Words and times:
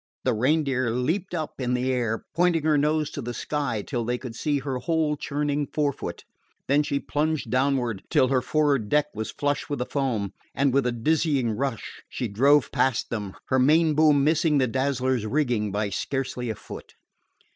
The 0.23 0.33
Reindeer 0.33 0.89
leaped 0.89 1.35
up 1.35 1.61
in 1.61 1.75
the 1.75 1.91
air, 1.93 2.25
pointing 2.33 2.63
her 2.63 2.75
nose 2.75 3.11
to 3.11 3.21
the 3.21 3.35
sky 3.35 3.83
till 3.83 4.03
they 4.03 4.17
could 4.17 4.33
see 4.35 4.57
her 4.57 4.79
whole 4.79 5.15
churning 5.15 5.67
forefoot; 5.67 6.25
then 6.67 6.81
she 6.81 6.99
plunged 6.99 7.51
downward 7.51 8.01
till 8.09 8.29
her 8.29 8.41
for'ard 8.41 8.89
deck 8.89 9.09
was 9.13 9.29
flush 9.29 9.69
with 9.69 9.77
the 9.77 9.85
foam, 9.85 10.33
and 10.55 10.73
with 10.73 10.87
a 10.87 10.91
dizzying 10.91 11.51
rush 11.51 12.01
she 12.09 12.27
drove 12.27 12.71
past 12.71 13.11
them, 13.11 13.35
her 13.49 13.59
main 13.59 13.93
boom 13.93 14.23
missing 14.23 14.57
the 14.57 14.65
Dazzler's 14.65 15.27
rigging 15.27 15.71
by 15.71 15.89
scarcely 15.91 16.49
a 16.49 16.55
foot. 16.55 16.95